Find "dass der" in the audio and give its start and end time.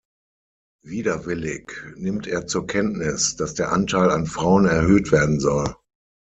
3.35-3.71